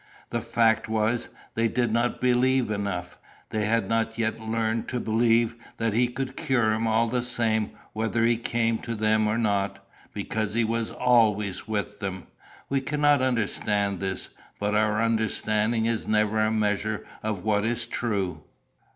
The 0.31 0.41
fact 0.41 0.89
was, 0.89 1.29
they 1.53 1.67
did 1.67 1.91
not 1.91 2.19
believe 2.19 2.71
enough; 2.71 3.19
they 3.51 3.65
had 3.65 3.87
not 3.87 4.17
yet 4.17 4.39
learned 4.39 4.87
to 4.87 4.99
believe 4.99 5.53
that 5.77 5.93
he 5.93 6.07
could 6.07 6.35
cure 6.35 6.73
him 6.73 6.87
all 6.87 7.05
the 7.07 7.21
same 7.21 7.73
whether 7.93 8.23
he 8.25 8.35
came 8.35 8.79
to 8.79 8.95
them 8.95 9.27
or 9.27 9.37
not, 9.37 9.85
because 10.11 10.55
he 10.55 10.63
was 10.63 10.89
always 10.89 11.67
with 11.67 11.99
them. 11.99 12.25
We 12.67 12.81
cannot 12.81 13.21
understand 13.21 13.99
this; 13.99 14.29
but 14.59 14.73
our 14.73 15.03
understanding 15.03 15.85
is 15.85 16.07
never 16.07 16.39
a 16.39 16.49
measure 16.51 17.05
of 17.21 17.43
what 17.43 17.63
is 17.63 17.85
true. 17.85 18.41